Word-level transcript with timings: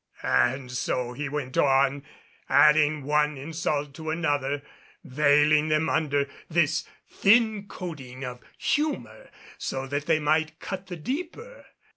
And 0.23 0.71
so 0.71 1.13
he 1.13 1.29
went 1.29 1.59
on 1.59 2.03
adding 2.49 3.03
one 3.03 3.37
insult 3.37 3.93
to 3.93 4.09
another, 4.09 4.63
veiling 5.03 5.67
them 5.67 5.89
under 5.89 6.27
this 6.49 6.87
thin 7.07 7.67
coating 7.67 8.25
of 8.25 8.41
humor, 8.57 9.29
so 9.59 9.85
that 9.85 10.07
they 10.07 10.17
might 10.17 10.59
cut 10.59 10.87
the 10.87 10.97
deeper. 10.97 11.67